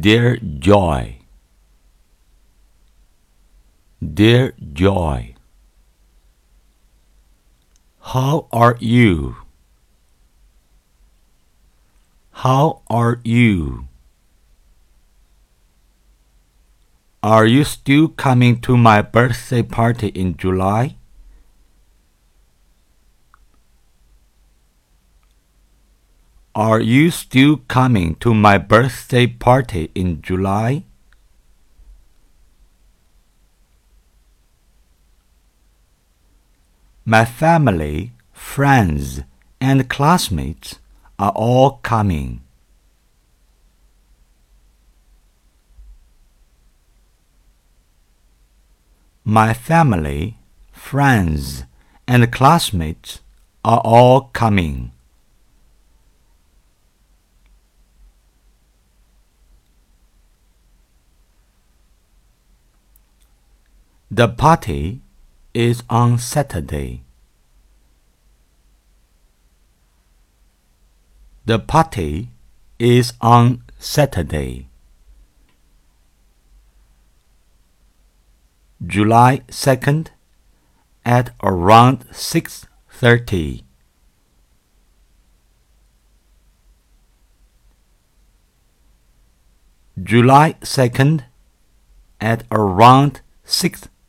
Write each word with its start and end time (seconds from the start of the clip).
Dear 0.00 0.38
Joy, 0.38 1.18
Dear 4.00 4.54
Joy, 4.72 5.34
how 8.00 8.46
are 8.50 8.78
you? 8.80 9.36
How 12.30 12.80
are 12.88 13.20
you? 13.24 13.88
Are 17.22 17.44
you 17.44 17.64
still 17.64 18.08
coming 18.08 18.60
to 18.62 18.78
my 18.78 19.02
birthday 19.02 19.62
party 19.62 20.08
in 20.08 20.36
July? 20.38 20.96
Are 26.54 26.80
you 26.80 27.12
still 27.12 27.58
coming 27.68 28.16
to 28.16 28.34
my 28.34 28.58
birthday 28.58 29.28
party 29.28 29.92
in 29.94 30.20
July? 30.20 30.82
My 37.04 37.24
family, 37.24 38.10
friends, 38.32 39.20
and 39.60 39.88
classmates 39.88 40.80
are 41.20 41.30
all 41.36 41.78
coming. 41.84 42.40
My 49.22 49.54
family, 49.54 50.38
friends, 50.72 51.62
and 52.08 52.32
classmates 52.32 53.20
are 53.64 53.80
all 53.84 54.22
coming. 54.32 54.90
The 64.12 64.26
party 64.26 65.02
is 65.54 65.84
on 65.88 66.18
Saturday. 66.18 67.04
The 71.46 71.60
party 71.60 72.30
is 72.80 73.12
on 73.20 73.62
Saturday. 73.78 74.68
July 78.84 79.42
2nd 79.46 80.08
at 81.04 81.32
around 81.40 82.04
6:30. 82.10 83.62
July 90.02 90.54
2nd 90.62 91.22
at 92.20 92.42
around 92.50 93.20
6:30. 93.44 93.99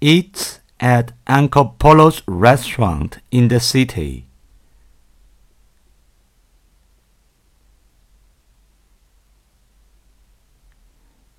Eats 0.00 0.60
at 0.80 1.12
Uncle 1.26 1.76
Polo's 1.78 2.22
restaurant 2.26 3.18
in 3.30 3.48
the 3.48 3.60
city. 3.60 4.24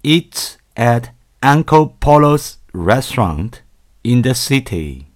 Eats 0.04 0.60
at 0.78 1.10
Uncle 1.42 1.88
Polo's 2.00 2.60
restaurant 2.72 3.64
in 4.04 4.22
the 4.22 4.36
city. 4.36 5.08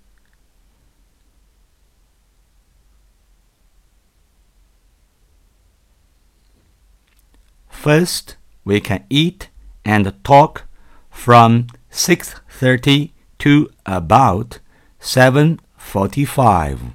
First, 7.79 8.35
we 8.65 8.81
can 8.81 9.05
eat 9.09 9.47
and 9.85 10.13
talk 10.25 10.65
from 11.09 11.67
6:30 11.89 13.13
to 13.37 13.69
about 13.85 14.59
7:45. 14.99 16.91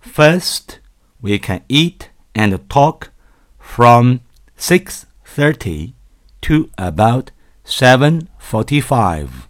First, 0.00 0.80
we 1.22 1.38
can 1.38 1.62
eat 1.70 2.10
and 2.34 2.68
talk 2.68 3.10
from 3.58 4.20
6:30 4.58 5.94
to 6.42 6.68
about 6.76 7.30
7:45. 7.64 9.48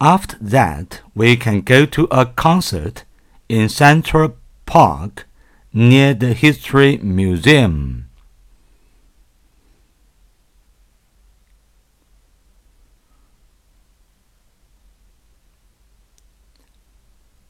After 0.00 0.36
that, 0.40 1.00
we 1.14 1.36
can 1.36 1.62
go 1.62 1.86
to 1.86 2.04
a 2.10 2.26
concert 2.26 3.04
in 3.48 3.70
Central 3.70 4.36
Park 4.66 5.26
near 5.72 6.12
the 6.12 6.34
History 6.34 6.98
Museum. 6.98 8.10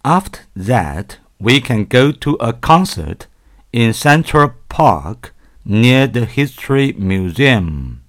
After 0.05 0.43
that, 0.55 1.19
we 1.41 1.61
can 1.61 1.85
go 1.85 2.13
to 2.13 2.35
a 2.35 2.53
concert 2.53 3.27
in 3.73 3.93
Central 3.93 4.55
Park 4.69 5.35
near 5.65 6.07
the 6.07 6.27
History 6.27 6.93
Museum. 6.93 8.06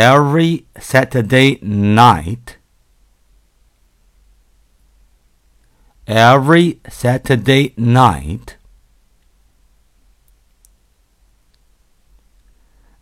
Every 0.00 0.64
Saturday 0.78 1.58
night, 1.60 2.56
every 6.06 6.78
Saturday 6.88 7.74
night, 7.76 8.56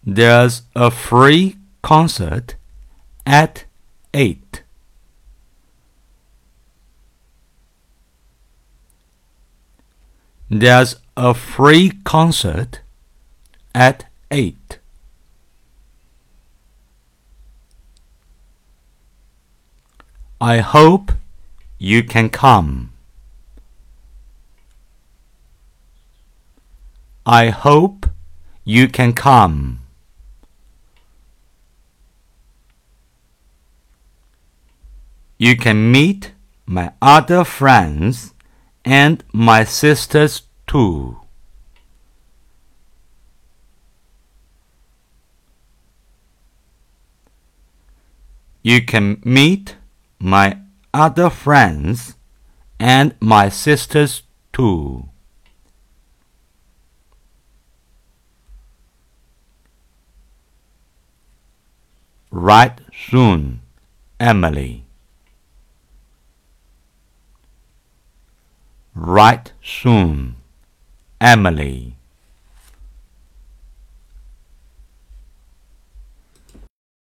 there's 0.07 0.63
a 0.75 0.91
free 0.91 1.59
concert 1.83 2.57
at 3.27 3.65
8. 4.15 4.63
There's 10.49 10.97
a 11.15 11.35
free 11.35 11.93
concert 12.05 12.81
at 13.75 14.07
8. 14.31 14.66
I 20.41 20.59
hope 20.59 21.13
you 21.79 22.03
can 22.03 22.29
come. 22.29 22.93
I 27.25 27.49
hope 27.49 28.07
you 28.63 28.87
can 28.87 29.15
come. 29.15 29.81
You 35.39 35.57
can 35.57 35.91
meet 35.91 36.33
my 36.67 36.93
other 37.01 37.43
friends 37.43 38.35
and 38.85 39.25
my 39.33 39.65
sisters 39.65 40.43
too. 40.67 41.17
You 48.63 48.85
can 48.85 49.23
meet 49.25 49.77
my 50.19 50.59
other 50.93 51.31
friends 51.31 52.17
and 52.79 53.15
my 53.21 53.49
sisters 53.49 54.23
too. 54.53 55.09
Write 62.31 62.81
soon, 62.93 63.61
Emily. 64.21 64.85
Write 68.95 69.53
soon, 69.63 70.37
Emily. 71.21 71.97